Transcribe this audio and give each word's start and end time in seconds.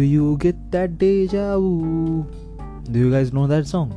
Do 0.00 0.06
you 0.06 0.38
get 0.38 0.58
that 0.72 0.96
deja 0.96 1.58
vu? 1.58 2.26
Do 2.90 2.98
you 2.98 3.10
guys 3.14 3.34
know 3.34 3.46
that 3.46 3.66
song? 3.66 3.90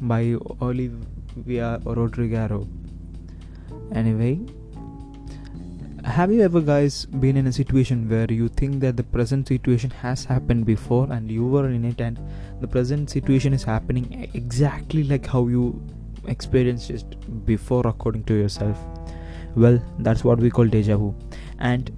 By 0.00 0.34
Olivia 0.60 1.80
Rodrigo. 1.84 2.66
Anyway, 3.94 4.40
have 6.04 6.32
you 6.32 6.42
ever 6.42 6.60
guys 6.60 7.06
been 7.06 7.36
in 7.36 7.46
a 7.46 7.52
situation 7.52 8.08
where 8.08 8.26
you 8.28 8.48
think 8.48 8.80
that 8.80 8.96
the 8.96 9.04
present 9.04 9.46
situation 9.46 9.90
has 9.90 10.24
happened 10.24 10.66
before 10.66 11.06
and 11.12 11.30
you 11.30 11.46
were 11.46 11.68
in 11.68 11.84
it 11.84 12.00
and 12.00 12.18
the 12.60 12.66
present 12.66 13.08
situation 13.08 13.52
is 13.52 13.62
happening 13.62 14.28
exactly 14.34 15.04
like 15.04 15.26
how 15.26 15.46
you 15.46 15.80
experienced 16.26 16.90
it 16.90 17.46
before 17.46 17.86
according 17.86 18.24
to 18.24 18.34
yourself 18.34 18.76
well 19.54 19.80
that's 20.00 20.24
what 20.24 20.40
we 20.40 20.50
call 20.50 20.66
deja 20.66 20.96
vu 20.96 21.14
and 21.60 21.92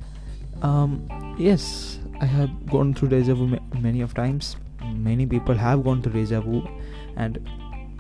um, 0.62 1.09
yes 1.38 1.99
i 2.20 2.27
have 2.27 2.51
gone 2.70 2.92
through 2.95 3.09
deja 3.09 3.34
vu 3.34 3.59
many 3.80 4.01
of 4.01 4.15
times. 4.15 4.56
Many 4.83 5.27
people 5.27 5.55
have 5.55 5.84
gone 5.84 6.02
through 6.02 6.12
deja 6.12 6.41
vu 6.41 6.62
and 7.16 7.38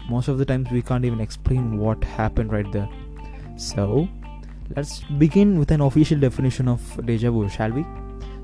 most 0.08 0.28
of 0.28 0.38
the 0.38 0.44
times 0.44 0.70
we 0.70 0.82
can't 0.82 1.04
even 1.04 1.20
explain 1.20 1.78
what 1.78 2.02
happened 2.02 2.52
right 2.52 2.70
there. 2.72 2.88
So 3.56 4.08
let's 4.76 5.00
begin 5.24 5.58
with 5.58 5.70
an 5.70 5.80
official 5.80 6.18
definition 6.18 6.68
of 6.68 6.80
deja 7.06 7.30
vu 7.30 7.48
shall 7.48 7.70
we 7.70 7.84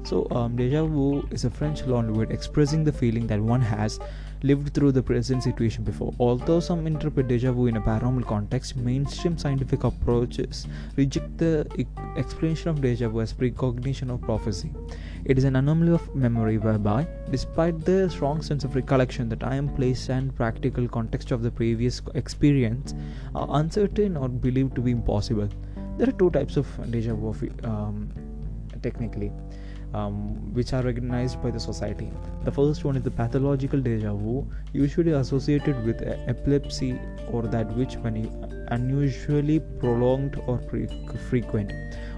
so 0.07 0.27
um, 0.31 0.57
deja 0.57 0.85
vu 0.85 1.27
is 1.33 1.45
a 1.45 1.51
french 1.51 1.83
loan 1.83 2.15
word 2.15 2.31
expressing 2.31 2.85
the 2.85 2.93
feeling 2.93 3.27
that 3.27 3.41
one 3.41 3.61
has 3.61 3.99
lived 4.43 4.73
through 4.75 4.93
the 4.93 5.03
present 5.03 5.43
situation 5.43 5.83
before. 5.83 6.15
Although 6.21 6.61
some 6.61 6.87
interpret 6.87 7.27
deja 7.27 7.53
vu 7.53 7.67
in 7.67 7.77
a 7.77 7.81
paranormal 7.81 8.27
context, 8.27 8.77
mainstream 8.77 9.37
scientific 9.37 9.83
approaches 9.85 10.67
reject 10.97 11.39
the 11.39 11.87
explanation 12.17 12.69
of 12.69 12.81
deja 12.81 13.09
vu 13.09 13.21
as 13.21 13.33
precognition 13.33 14.11
of 14.11 14.21
prophecy. 14.21 14.73
It 15.25 15.39
is 15.39 15.45
an 15.45 15.57
anomaly 15.57 15.93
of 15.93 16.15
memory 16.15 16.59
whereby, 16.59 17.09
despite 17.31 17.85
the 17.85 18.09
strong 18.09 18.43
sense 18.43 18.63
of 18.63 18.77
recollection, 18.77 19.29
the 19.29 19.37
time, 19.37 19.69
place, 19.75 20.09
and 20.09 20.35
practical 20.37 20.87
context 20.87 21.33
of 21.33 21.43
the 21.43 21.51
previous 21.51 22.01
experience 22.15 22.95
are 23.35 23.49
uncertain 23.61 24.17
or 24.17 24.29
believed 24.29 24.77
to 24.77 24.81
be 24.81 24.93
impossible. 24.93 25.49
There 25.97 26.09
are 26.09 26.13
two 26.13 26.31
types 26.31 26.57
of 26.57 26.67
deja 26.91 27.15
vu 27.15 27.51
um, 27.65 28.11
technically 28.83 29.33
um, 29.97 30.15
which 30.53 30.73
are 30.73 30.83
recognized 30.83 31.43
by 31.43 31.51
the 31.51 31.61
society. 31.61 32.11
The 32.45 32.53
first 32.53 32.85
one 32.85 32.97
is 32.97 33.03
the 33.03 33.11
pathological 33.11 33.81
deja 33.81 34.13
vu, 34.13 34.47
usually 34.73 35.13
associated 35.13 35.85
with 35.87 36.03
epilepsy 36.33 36.99
or 37.31 37.43
that 37.55 37.75
which 37.77 37.95
when 37.97 38.17
unusually 38.71 39.61
prolonged 39.61 40.41
or 40.47 40.59
pre- 40.59 40.89
frequent 41.31 41.73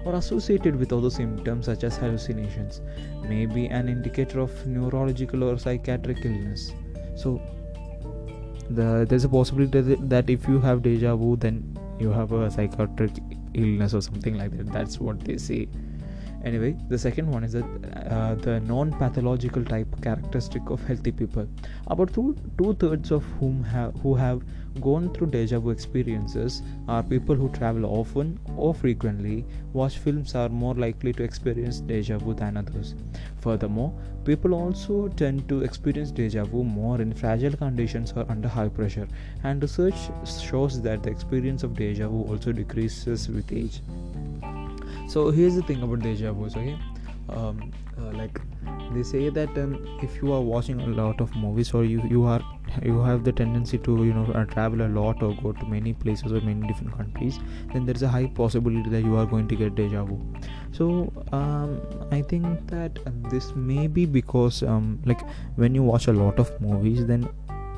or 0.05 0.15
associated 0.15 0.75
with 0.75 0.91
other 0.91 1.09
symptoms 1.09 1.67
such 1.67 1.83
as 1.83 1.95
hallucinations 1.95 2.81
may 3.27 3.45
be 3.45 3.67
an 3.67 3.87
indicator 3.87 4.39
of 4.39 4.65
neurological 4.65 5.43
or 5.43 5.57
psychiatric 5.57 6.25
illness. 6.25 6.73
So 7.15 7.41
the, 8.69 9.05
there's 9.07 9.25
a 9.25 9.29
possibility 9.29 9.95
that 10.15 10.29
if 10.29 10.47
you 10.47 10.59
have 10.59 10.81
deja 10.81 11.15
vu 11.15 11.35
then 11.35 11.77
you 11.99 12.11
have 12.11 12.31
a 12.31 12.49
psychiatric 12.49 13.11
illness 13.53 13.93
or 13.93 14.01
something 14.01 14.37
like 14.37 14.57
that. 14.57 14.73
That's 14.73 14.99
what 14.99 15.19
they 15.21 15.37
say 15.37 15.67
anyway 16.43 16.75
the 16.89 16.97
second 16.97 17.29
one 17.29 17.43
is 17.43 17.53
that 17.53 17.65
uh, 18.09 18.35
the 18.35 18.59
non-pathological 18.61 19.63
type 19.65 19.87
characteristic 20.01 20.69
of 20.69 20.83
healthy 20.85 21.11
people. 21.11 21.47
About 21.87 22.13
two 22.13 22.35
two-thirds 22.57 23.11
of 23.11 23.23
whom 23.39 23.63
have 23.63 23.93
who 24.01 24.15
have 24.15 24.41
gone 24.81 25.09
through 25.13 25.27
deja 25.27 25.59
vu 25.59 25.71
experiences 25.71 26.61
are 26.87 27.01
people 27.03 27.35
who 27.35 27.49
travel 27.49 27.85
often 27.85 28.39
or 28.55 28.73
frequently. 28.73 29.45
Watch 29.73 29.97
films 29.97 30.35
are 30.35 30.49
more 30.49 30.75
likely 30.75 31.13
to 31.13 31.23
experience 31.23 31.81
deja 31.81 32.17
vu 32.17 32.33
than 32.33 32.57
others. 32.57 32.95
Furthermore 33.41 33.93
people 34.25 34.53
also 34.53 35.07
tend 35.19 35.47
to 35.49 35.61
experience 35.63 36.11
deja 36.11 36.43
vu 36.43 36.63
more 36.63 37.01
in 37.01 37.13
fragile 37.13 37.55
conditions 37.61 38.13
or 38.15 38.25
under 38.29 38.47
high 38.47 38.67
pressure 38.67 39.07
and 39.43 39.61
research 39.61 39.95
shows 40.49 40.81
that 40.81 41.01
the 41.03 41.09
experience 41.09 41.63
of 41.63 41.75
deja 41.75 42.07
vu 42.07 42.23
also 42.23 42.51
decreases 42.51 43.27
with 43.29 43.51
age 43.51 43.81
so 45.09 45.29
here's 45.31 45.55
the 45.55 45.63
thing 45.63 45.83
about 45.83 46.01
deja 46.07 46.31
vu 46.31 46.45
okay? 46.45 46.77
Um, 47.29 47.71
uh, 47.99 48.11
like 48.17 48.39
they 48.93 49.03
say 49.03 49.29
that 49.29 49.57
um, 49.57 49.73
if 50.01 50.15
you 50.21 50.31
are 50.33 50.41
watching 50.41 50.79
a 50.81 50.87
lot 50.87 51.21
of 51.21 51.35
movies 51.35 51.73
or 51.73 51.83
you 51.83 52.01
you 52.09 52.23
are 52.25 52.41
you 52.83 53.01
have 53.07 53.23
the 53.23 53.31
tendency 53.31 53.77
to 53.87 53.97
you 54.03 54.13
know 54.13 54.25
uh, 54.33 54.45
travel 54.45 54.81
a 54.85 54.89
lot 54.95 55.21
or 55.21 55.35
go 55.43 55.51
to 55.51 55.65
many 55.65 55.93
places 55.93 56.31
or 56.31 56.41
many 56.41 56.67
different 56.67 56.95
countries 56.95 57.39
then 57.73 57.85
there's 57.85 58.01
a 58.01 58.07
high 58.07 58.25
possibility 58.41 58.89
that 58.89 59.03
you 59.03 59.15
are 59.15 59.27
going 59.27 59.47
to 59.47 59.55
get 59.55 59.75
deja 59.75 60.03
vu. 60.03 60.17
So 60.71 61.11
um, 61.31 61.81
i 62.11 62.21
think 62.21 62.67
that 62.67 62.99
uh, 63.05 63.11
this 63.29 63.53
may 63.55 63.87
be 63.87 64.05
because 64.05 64.63
um, 64.63 64.99
like 65.05 65.21
when 65.55 65.75
you 65.75 65.83
watch 65.83 66.07
a 66.07 66.13
lot 66.13 66.39
of 66.39 66.59
movies 66.61 67.05
then 67.05 67.29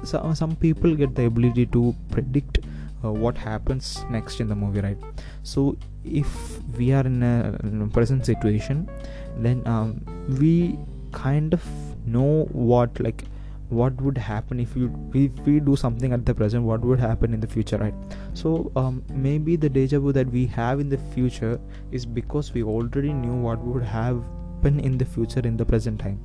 so, 0.03 0.33
some 0.33 0.55
people 0.55 0.95
get 0.95 1.15
the 1.15 1.25
ability 1.25 1.67
to 1.67 1.95
predict 2.09 2.59
uh, 3.03 3.11
what 3.11 3.37
happens 3.37 4.05
next 4.09 4.39
in 4.39 4.47
the 4.47 4.55
movie 4.55 4.81
right? 4.81 4.97
So 5.43 5.77
if 6.03 6.61
we 6.77 6.93
are 6.93 7.05
in 7.05 7.23
a, 7.23 7.57
in 7.63 7.81
a 7.81 7.87
present 7.87 8.25
situation 8.25 8.89
then 9.37 9.65
um, 9.65 10.01
we 10.39 10.77
kind 11.11 11.53
of 11.53 11.63
know 12.05 12.45
what 12.51 12.99
like 12.99 13.23
what 13.69 13.99
would 14.01 14.17
happen 14.17 14.59
if 14.59 14.75
you 14.75 14.93
if 15.13 15.31
we 15.45 15.59
do 15.59 15.75
something 15.77 16.11
at 16.11 16.25
the 16.25 16.33
present 16.33 16.63
what 16.63 16.81
would 16.81 16.99
happen 16.99 17.33
in 17.33 17.39
the 17.39 17.47
future 17.47 17.77
right? 17.77 17.93
So 18.33 18.71
um, 18.75 19.03
maybe 19.09 19.55
the 19.55 19.69
deja 19.69 19.99
vu 19.99 20.11
that 20.11 20.29
we 20.29 20.45
have 20.47 20.79
in 20.79 20.89
the 20.89 20.97
future 21.13 21.59
is 21.91 22.05
because 22.05 22.53
we 22.53 22.63
already 22.63 23.13
knew 23.13 23.33
what 23.33 23.59
would 23.59 23.83
happen 23.83 24.79
in 24.79 24.97
the 24.97 25.05
future 25.05 25.39
in 25.39 25.55
the 25.55 25.65
present 25.65 25.99
time 25.99 26.19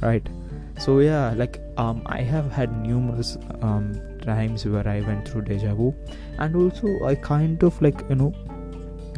right? 0.00 0.26
So 0.78 0.98
yeah 0.98 1.34
like 1.36 1.60
um, 1.76 2.02
i 2.06 2.22
have 2.22 2.50
had 2.50 2.74
numerous 2.84 3.36
um, 3.60 3.92
times 4.22 4.64
where 4.66 4.86
i 4.86 5.00
went 5.00 5.28
through 5.28 5.42
deja 5.42 5.74
vu. 5.74 5.94
And 6.38 6.56
also 6.56 7.04
i 7.04 7.14
kind 7.14 7.62
of 7.62 7.80
like 7.82 8.02
you 8.08 8.16
know 8.16 8.32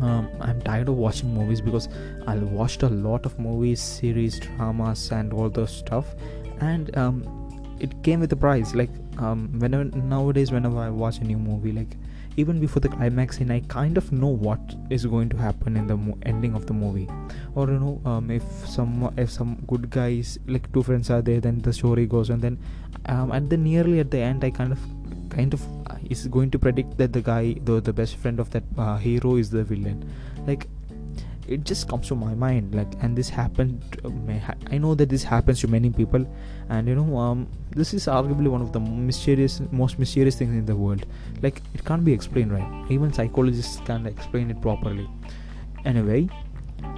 um, 0.00 0.28
i'm 0.40 0.60
tired 0.62 0.88
of 0.88 0.96
watching 0.96 1.32
movies 1.34 1.60
because 1.60 1.88
i 2.26 2.36
watched 2.36 2.82
a 2.82 2.88
lot 2.88 3.26
of 3.26 3.38
movies 3.38 3.80
series 3.80 4.38
dramas 4.40 5.10
and 5.12 5.32
all 5.32 5.50
those 5.50 5.74
stuff. 5.76 6.14
And 6.60 6.96
um, 6.96 7.42
it 7.80 8.02
came 8.04 8.20
with 8.20 8.32
a 8.32 8.36
price. 8.36 8.74
Like 8.74 8.90
um, 9.18 9.58
whenever 9.58 9.84
nowadays 9.84 10.52
whenever 10.52 10.78
i 10.78 10.88
watch 10.88 11.18
a 11.18 11.24
new 11.24 11.38
movie 11.38 11.72
like 11.72 11.96
even 12.36 12.60
before 12.60 12.80
the 12.80 12.88
climax 12.88 13.38
scene 13.38 13.50
i 13.50 13.60
kind 13.68 13.96
of 13.96 14.10
know 14.12 14.28
what 14.46 14.60
is 14.90 15.04
going 15.06 15.28
to 15.28 15.36
happen 15.36 15.76
in 15.76 15.86
the 15.86 15.96
mo- 15.96 16.18
ending 16.22 16.54
of 16.54 16.66
the 16.66 16.72
movie. 16.72 17.08
Or 17.54 17.68
you 17.68 17.78
know 17.78 18.00
um, 18.04 18.30
if 18.30 18.42
some 18.66 19.12
if 19.16 19.30
some 19.30 19.62
good 19.66 19.90
guys 19.90 20.38
like 20.46 20.72
two 20.72 20.82
friends 20.82 21.10
are 21.10 21.22
there 21.22 21.40
then 21.40 21.60
the 21.60 21.72
story 21.72 22.06
goes 22.06 22.30
and 22.30 22.40
then 22.40 22.58
um, 23.06 23.32
at 23.32 23.48
the 23.50 23.56
nearly 23.56 24.00
at 24.00 24.10
the 24.10 24.18
end 24.18 24.44
i 24.44 24.50
kind 24.50 24.72
of 24.72 24.78
kind 25.32 25.54
of 25.54 25.62
uh, 25.90 25.96
is 26.10 26.26
going 26.28 26.50
to 26.50 26.58
predict 26.58 26.96
that 26.98 27.12
the 27.12 27.20
guy 27.20 27.54
the, 27.64 27.80
the 27.80 27.92
best 27.92 28.16
friend 28.16 28.38
of 28.38 28.50
that 28.50 28.64
uh, 28.76 28.96
hero 28.96 29.36
is 29.36 29.50
the 29.50 29.64
villain. 29.64 29.98
Like 30.46 30.68
it 31.48 31.64
just 31.64 31.88
comes 31.88 32.08
to 32.08 32.14
my 32.14 32.34
mind 32.34 32.74
like 32.74 32.92
and 33.00 33.16
this 33.16 33.28
happened 33.28 33.82
i 34.70 34.78
know 34.78 34.94
that 34.94 35.08
this 35.08 35.24
happens 35.24 35.60
to 35.60 35.68
many 35.68 35.90
people 35.90 36.24
and 36.68 36.88
you 36.88 36.94
know 36.94 37.16
um, 37.16 37.46
this 37.70 37.92
is 37.94 38.06
arguably 38.06 38.48
one 38.48 38.62
of 38.62 38.72
the 38.72 38.80
mysterious 38.80 39.60
most 39.70 39.98
mysterious 39.98 40.36
things 40.36 40.54
in 40.54 40.66
the 40.66 40.76
world. 40.76 41.06
Like 41.42 41.60
it 41.74 41.84
can't 41.84 42.04
be 42.04 42.12
explained 42.12 42.52
right? 42.52 42.90
Even 42.90 43.12
psychologists 43.12 43.80
can't 43.86 44.06
explain 44.06 44.50
it 44.50 44.60
properly. 44.60 45.08
Anyway 45.84 46.28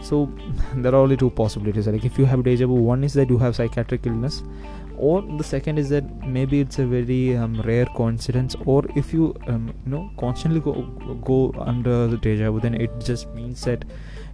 so 0.03 0.33
there 0.77 0.93
are 0.93 0.99
only 0.99 1.17
two 1.17 1.31
possibilities. 1.31 1.87
Like 1.87 2.05
if 2.05 2.19
you 2.19 2.25
have 2.25 2.45
deja 2.45 2.67
vu 2.67 2.75
one 2.75 3.05
is 3.05 3.15
that 3.15 3.31
you 3.31 3.39
have 3.39 3.57
psychiatric 3.57 4.07
illness 4.07 4.43
or 4.99 5.23
the 5.23 5.45
second 5.45 5.79
is 5.79 5.89
that 5.91 6.05
maybe 6.27 6.61
it's 6.61 6.79
a 6.79 6.87
very 6.87 7.37
um, 7.37 7.61
rare 7.63 7.87
coincidence. 7.87 8.57
Or 8.65 8.85
if 8.95 9.13
you 9.13 9.35
um, 9.47 9.73
you 9.85 9.93
know 9.93 10.11
constantly 10.19 10.61
go, 10.61 10.83
go 11.25 11.55
under 11.59 12.07
the 12.07 12.17
deja 12.17 12.51
vu 12.51 12.61
then 12.61 12.75
it 12.75 12.91
just 13.01 13.29
means 13.31 13.65
that 13.65 13.85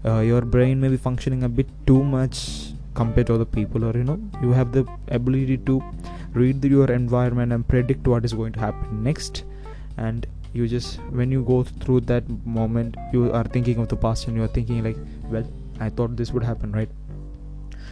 uh, 0.04 0.20
your 0.20 0.42
brain 0.42 0.80
may 0.80 0.88
be 0.88 0.96
functioning 0.96 1.42
a 1.44 1.48
bit 1.48 1.68
too 1.86 2.02
much 2.02 2.72
compared 2.94 3.28
to 3.28 3.34
other 3.34 3.44
people. 3.44 3.84
Or 3.84 3.96
you 3.96 4.04
know 4.04 4.20
you 4.42 4.52
have 4.52 4.72
the 4.72 4.86
ability 5.08 5.58
to 5.58 5.82
read 6.32 6.64
your 6.64 6.90
environment 6.90 7.52
and 7.52 7.66
predict 7.66 8.06
what 8.06 8.24
is 8.24 8.32
going 8.32 8.52
to 8.52 8.60
happen 8.60 9.02
next. 9.02 9.44
And 9.96 10.26
you 10.52 10.66
just 10.66 10.98
when 11.10 11.30
you 11.30 11.42
go 11.42 11.62
through 11.62 12.00
that 12.00 12.28
moment 12.44 12.96
you 13.12 13.32
are 13.32 13.44
thinking 13.44 13.78
of 13.78 13.88
the 13.88 13.96
past 13.96 14.26
and 14.26 14.36
you 14.36 14.42
are 14.42 14.48
thinking 14.48 14.82
like 14.82 14.96
well 15.30 15.46
i 15.78 15.88
thought 15.88 16.16
this 16.16 16.32
would 16.32 16.42
happen 16.42 16.72
right 16.72 16.88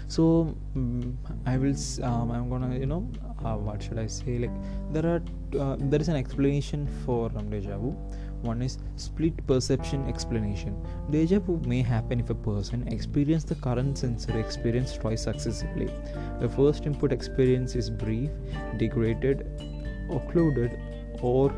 so 0.06 0.55
um, 0.76 1.19
i 1.46 1.56
will 1.56 1.75
um, 2.02 2.31
i'm 2.31 2.49
gonna 2.49 2.76
you 2.76 2.87
know 2.87 3.08
uh, 3.44 3.56
what 3.56 3.82
should 3.82 3.99
i 3.99 4.06
say 4.06 4.38
like 4.38 4.56
there 4.93 5.06
are 5.06 5.23
uh, 5.61 5.76
there 5.79 6.00
is 6.00 6.08
an 6.08 6.17
explanation 6.17 6.87
for 7.05 7.31
um, 7.37 7.50
deja 7.50 7.76
vu 7.76 7.94
one 8.43 8.62
is 8.62 8.79
split 8.96 9.46
perception 9.46 10.06
explanation. 10.06 10.81
Deja 11.11 11.40
vu 11.40 11.61
may 11.67 11.82
happen 11.82 12.20
if 12.20 12.31
a 12.31 12.35
person 12.35 12.87
experiences 12.88 13.44
the 13.44 13.56
current 13.56 13.99
sensory 13.99 14.40
experience 14.40 14.93
twice 14.93 15.23
successively. 15.23 15.90
The 16.40 16.49
first 16.49 16.87
input 16.87 17.12
experience 17.12 17.75
is 17.75 17.90
brief, 17.90 18.31
degraded, 18.76 19.44
occluded, 20.11 20.79
or 21.20 21.52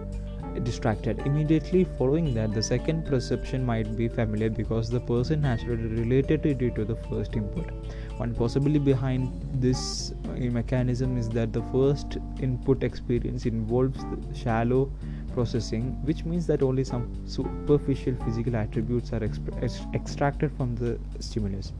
distracted. 0.62 1.18
Immediately 1.26 1.84
following 1.98 2.34
that, 2.34 2.52
the 2.52 2.62
second 2.62 3.06
perception 3.06 3.64
might 3.64 3.96
be 3.96 4.08
familiar 4.08 4.50
because 4.50 4.90
the 4.90 5.00
person 5.00 5.42
naturally 5.42 5.88
related 5.88 6.46
it 6.46 6.74
to 6.74 6.84
the 6.84 6.96
first 6.96 7.36
input. 7.36 7.70
One 8.16 8.34
possibility 8.34 8.78
behind 8.78 9.30
this 9.54 10.12
uh, 10.24 10.32
mechanism 10.58 11.16
is 11.16 11.28
that 11.30 11.52
the 11.52 11.62
first 11.72 12.18
input 12.40 12.82
experience 12.82 13.46
involves 13.46 14.00
shallow 14.34 14.90
processing, 15.32 15.96
which 16.04 16.24
means 16.24 16.46
that 16.46 16.62
only 16.62 16.84
some 16.84 17.10
superficial 17.26 18.14
physical 18.24 18.56
attributes 18.56 19.12
are 19.12 19.20
exp- 19.20 19.94
extracted 19.94 20.52
from 20.56 20.74
the 20.76 20.98
stimulus 21.20 21.72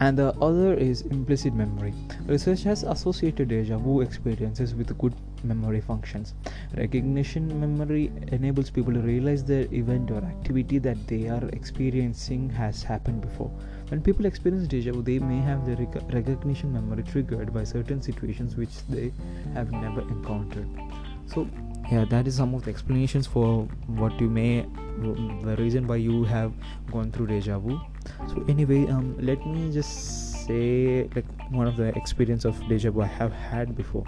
and 0.00 0.18
the 0.18 0.32
other 0.40 0.74
is 0.74 1.02
implicit 1.02 1.54
memory. 1.54 1.94
Research 2.26 2.64
has 2.64 2.82
associated 2.82 3.48
deja 3.48 3.78
vu 3.78 4.00
experiences 4.00 4.74
with 4.74 4.96
good 4.98 5.14
memory 5.44 5.80
functions. 5.80 6.34
Recognition 6.76 7.60
memory 7.60 8.10
enables 8.28 8.70
people 8.70 8.92
to 8.92 9.00
realize 9.00 9.44
the 9.44 9.72
event 9.74 10.10
or 10.10 10.18
activity 10.18 10.78
that 10.78 11.06
they 11.06 11.28
are 11.28 11.44
experiencing 11.52 12.48
has 12.50 12.82
happened 12.82 13.20
before. 13.20 13.50
When 13.88 14.00
people 14.00 14.26
experience 14.26 14.68
deja 14.68 14.92
vu, 14.92 15.02
they 15.02 15.18
may 15.18 15.40
have 15.40 15.66
the 15.66 15.76
rec- 15.76 16.12
recognition 16.12 16.72
memory 16.72 17.02
triggered 17.02 17.52
by 17.52 17.64
certain 17.64 18.00
situations 18.00 18.56
which 18.56 18.86
they 18.88 19.12
have 19.54 19.70
never 19.70 20.00
encountered. 20.00 20.68
So, 21.26 21.48
yeah, 21.90 22.04
that 22.06 22.26
is 22.26 22.36
some 22.36 22.54
of 22.54 22.64
the 22.64 22.70
explanations 22.70 23.26
for 23.26 23.68
what 23.86 24.18
you 24.20 24.30
may, 24.30 24.66
the 24.98 25.56
reason 25.58 25.86
why 25.86 25.96
you 25.96 26.24
have 26.24 26.52
gone 26.90 27.10
through 27.10 27.26
deja 27.26 27.58
vu 27.58 27.80
so 28.28 28.44
anyway 28.48 28.86
um 28.88 29.16
let 29.18 29.44
me 29.46 29.70
just 29.72 30.46
say 30.46 31.08
like 31.14 31.26
one 31.50 31.66
of 31.66 31.76
the 31.76 31.88
experience 31.96 32.44
of 32.44 32.56
deja 32.68 32.90
vu 32.90 33.02
i 33.02 33.06
have 33.06 33.32
had 33.32 33.76
before 33.76 34.04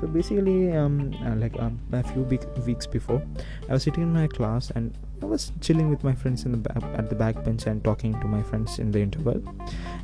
so 0.00 0.06
basically 0.06 0.72
um 0.72 1.14
uh, 1.24 1.34
like 1.36 1.58
um, 1.58 1.78
a 1.92 2.02
few 2.02 2.22
weeks 2.66 2.86
before 2.86 3.22
i 3.68 3.72
was 3.72 3.82
sitting 3.82 4.02
in 4.02 4.12
my 4.12 4.26
class 4.26 4.70
and 4.70 4.96
i 5.22 5.26
was 5.26 5.52
chilling 5.60 5.88
with 5.88 6.04
my 6.04 6.14
friends 6.14 6.44
in 6.44 6.52
the 6.52 6.58
back 6.58 6.82
at 6.98 7.08
the 7.08 7.14
back 7.14 7.42
bench 7.44 7.66
and 7.66 7.82
talking 7.82 8.12
to 8.20 8.26
my 8.26 8.42
friends 8.42 8.78
in 8.78 8.90
the 8.90 9.00
interval. 9.00 9.42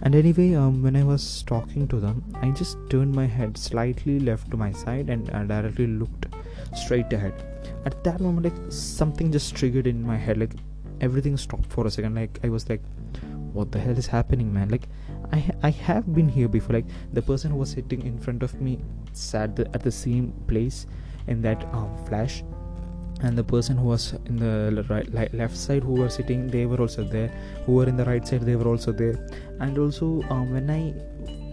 And 0.03 0.15
anyway 0.15 0.55
um, 0.55 0.83
when 0.83 0.97
i 0.97 1.03
was 1.03 1.43
talking 1.43 1.87
to 1.89 2.01
them 2.01 2.25
i 2.43 2.51
just 2.51 2.79
turned 2.91 3.15
my 3.15 3.27
head 3.27 3.59
slightly 3.59 4.19
left 4.21 4.51
to 4.51 4.57
my 4.57 4.73
side 4.73 5.11
and 5.11 5.31
uh, 5.31 5.45
directly 5.45 5.87
looked 5.87 6.27
straight 6.75 7.13
ahead. 7.13 7.35
At 7.85 8.03
that 8.05 8.21
moment 8.21 8.47
like 8.47 8.73
something 8.73 9.31
just 9.31 9.55
triggered 9.55 9.87
in 9.87 10.03
my 10.03 10.17
head 10.17 10.39
like 10.39 10.55
everything 11.01 11.37
stopped 11.37 11.71
for 11.71 11.87
a 11.87 11.91
second. 11.91 12.15
Like 12.15 12.39
i 12.43 12.49
was 12.49 12.69
like 12.69 12.83
what 13.53 13.71
the 13.71 13.79
hell 13.79 13.97
is 13.97 14.07
happening 14.07 14.53
man? 14.53 14.71
Like 14.71 14.89
i 15.33 15.45
i 15.63 15.71
have 15.71 16.15
been 16.15 16.29
here 16.29 16.49
before. 16.49 16.75
Like 16.77 16.87
the 17.13 17.23
person 17.23 17.51
who 17.51 17.59
was 17.59 17.71
sitting 17.71 18.03
in 18.07 18.19
front 18.19 18.43
of 18.43 18.61
me 18.61 18.81
sat 19.13 19.57
the, 19.57 19.67
at 19.75 19.83
the 19.83 19.91
same 19.91 20.33
place 20.47 20.87
in 21.27 21.43
that 21.43 21.63
um, 21.73 21.91
flash. 22.07 22.43
And 23.23 23.39
the 23.39 23.45
person 23.45 23.77
who 23.77 23.87
was 23.87 24.15
in 24.27 24.37
the 24.37 24.85
right 24.89 25.33
left 25.33 25.57
side 25.57 25.85
who 25.85 25.93
were 25.93 26.09
sitting 26.09 26.49
they 26.49 26.67
were 26.67 26.81
also 26.81 27.05
there. 27.05 27.29
Who 27.67 27.75
were 27.75 27.87
in 27.87 27.97
the 27.97 28.05
right 28.05 28.27
side 28.27 28.43
they 28.43 28.57
were 28.57 28.67
also 28.67 28.91
there. 28.91 29.29
And 29.61 29.79
also 29.79 30.23
um, 30.29 30.53
when 30.53 30.69
i 30.71 30.93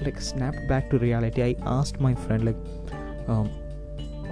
like 0.04 0.20
snapped 0.20 0.68
back 0.68 0.90
to 0.90 0.98
reality 0.98 1.44
i 1.44 1.56
asked 1.66 2.00
my 2.00 2.16
friend 2.16 2.46
like 2.46 2.56
um, 3.28 3.52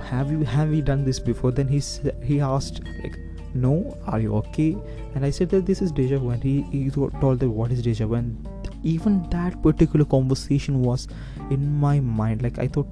have 0.10 0.32
you 0.32 0.44
have 0.44 0.70
we 0.70 0.82
done 0.82 1.04
this 1.04 1.20
before? 1.20 1.52
Then 1.52 1.68
he 1.68 1.82
he 2.24 2.40
asked 2.42 2.82
like 3.04 3.18
no 3.54 3.98
are 4.06 4.20
you 4.20 4.36
okay? 4.36 4.78
And 5.16 5.26
i 5.26 5.30
said 5.30 5.50
that 5.50 5.66
this 5.66 5.82
is 5.82 5.92
deja 5.92 6.18
vu 6.18 6.30
and 6.30 6.44
he, 6.44 6.62
he 6.72 6.90
told 6.90 7.40
that 7.40 7.50
what 7.50 7.72
is 7.72 7.82
deja 7.82 8.08
vu 8.08 8.16
and 8.16 8.48
even 8.84 9.28
that 9.32 9.62
particular 9.62 10.06
conversation 10.06 10.82
was 10.82 11.08
in 11.50 11.68
my 11.80 12.00
mind. 12.00 12.42
Like 12.42 12.60
i 12.60 12.68
thought 12.68 12.88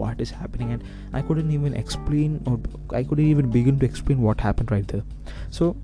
what 0.00 0.20
is 0.20 0.30
happening 0.30 0.72
and 0.72 0.84
i 1.12 1.22
couldn't 1.22 1.50
even 1.50 1.74
explain 1.74 2.42
or 2.46 2.58
i 2.96 3.02
couldn't 3.02 3.26
even 3.26 3.50
begin 3.50 3.78
to 3.78 3.86
explain 3.86 4.20
what 4.20 4.40
happened 4.40 4.70
right 4.70 4.88
there 4.88 5.02
so 5.50 5.76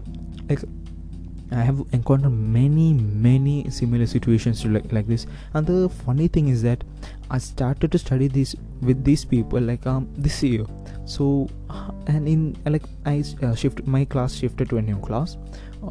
like 0.49 0.61
I 1.53 1.63
have 1.63 1.85
encountered 1.93 2.31
many, 2.31 2.93
many 2.95 3.69
similar 3.71 4.07
situations 4.07 4.65
like, 4.65 4.93
like 4.93 5.07
this. 5.07 5.27
And 5.53 5.67
the 5.67 5.89
funny 5.89 6.27
thing 6.27 6.49
is 6.49 6.63
that 6.63 6.83
I 7.31 7.39
started 7.39 7.93
to 7.93 7.99
study 7.99 8.29
this 8.29 8.57
with 8.81 9.05
these 9.05 9.25
people 9.25 9.61
like 9.61 9.87
um 9.87 10.09
this 10.17 10.43
year. 10.43 10.67
So 11.05 11.49
and 12.07 12.27
in 12.29 12.57
like 12.65 12.85
I 13.05 13.25
uh, 13.43 13.55
shift 13.55 13.87
my 13.87 14.05
class 14.05 14.35
shifted 14.35 14.71
to 14.71 14.79
a 14.79 14.83
new 14.83 14.99
class, 14.99 15.37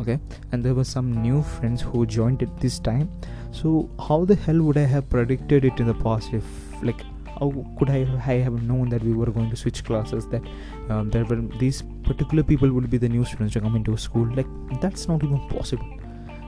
okay, 0.02 0.20
and 0.52 0.64
there 0.64 0.74
were 0.74 0.84
some 0.84 1.12
new 1.22 1.42
friends 1.44 1.82
who 1.82 2.06
joined 2.06 2.42
it 2.42 2.60
this 2.60 2.80
time. 2.80 3.10
So 3.52 3.90
how 4.00 4.26
the 4.26 4.36
hell 4.36 4.62
would 4.64 4.78
I 4.78 4.86
have 4.86 5.10
predicted 5.10 5.66
it 5.66 5.80
in 5.80 5.88
the 5.88 5.94
past 5.94 6.34
if 6.34 6.44
like 6.82 7.02
how 7.44 7.66
could 7.78 7.90
I, 7.90 8.08
I 8.26 8.36
have 8.48 8.62
known 8.64 8.90
that 8.90 9.04
we 9.04 9.14
were 9.14 9.26
going 9.26 9.50
to 9.50 9.56
switch 9.56 9.84
classes 9.84 10.28
that 10.28 10.42
um, 10.90 11.10
there 11.10 11.26
were 11.26 11.42
these 11.60 11.84
particular 12.04 12.44
people 12.44 12.72
would 12.72 12.90
be 12.90 12.98
the 12.98 13.10
new 13.10 13.26
students 13.26 13.54
to 13.54 13.62
come 13.62 13.76
into 13.76 13.98
school. 13.98 14.28
Like 14.34 14.48
that's 14.82 15.08
not 15.08 15.24
even 15.24 15.48
possible. 15.50 15.88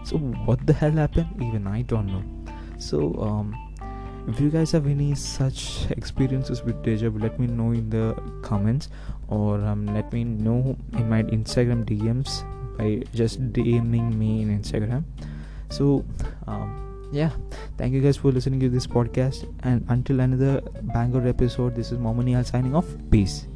So 0.03 0.18
what 0.18 0.65
the 0.65 0.74
hell 0.74 0.92
happened? 0.92 1.30
Even 1.42 1.68
i 1.68 1.81
don't 1.81 2.07
know. 2.07 2.24
So 2.77 3.15
um, 3.21 3.56
if 4.27 4.39
you 4.39 4.50
guys 4.50 4.71
have 4.71 4.88
any 4.88 5.15
such 5.15 5.89
experiences 5.92 6.63
with 6.63 6.81
deja 6.83 7.09
vu 7.09 7.19
let 7.19 7.39
me 7.39 7.47
know 7.47 7.71
in 7.71 7.89
the 7.89 8.15
comments. 8.42 8.89
Or 9.27 9.59
um, 9.59 9.88
let 9.88 10.13
me 10.13 10.24
know 10.24 10.77
in 10.94 11.09
my 11.09 11.24
instagram 11.24 11.83
dms 11.83 12.45
by 12.77 13.01
just 13.15 13.42
dming 13.53 14.13
me 14.13 14.44
in 14.44 14.62
instagram. 14.62 15.03
So 15.69 16.06
um, 16.45 16.86
yeah. 17.12 17.31
Thank 17.78 17.94
you 17.94 18.02
guys 18.02 18.18
for 18.18 18.31
listening 18.31 18.60
to 18.62 18.69
this 18.69 18.88
podcast. 18.88 19.48
And 19.63 19.86
until 19.90 20.19
another 20.19 20.62
banger 20.94 21.28
episode 21.28 21.75
this 21.75 21.92
is 21.92 21.98
momani 21.98 22.36
signing 22.46 22.75
off. 22.75 22.88
Peace 23.12 23.48